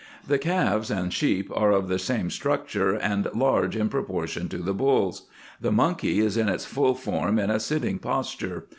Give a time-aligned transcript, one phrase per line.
[0.25, 4.73] The calves and sheep are of the same structure, and large in proportion to the
[4.73, 5.27] bulls.
[5.61, 8.65] The monkey is in its full form, in a sitting posture.